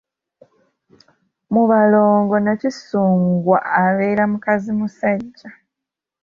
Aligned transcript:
Mu 1.53 1.63
balongo 1.71 2.35
Nakisungwa 2.45 3.57
abeera 3.81 4.23
mukazimusajja. 4.31 5.49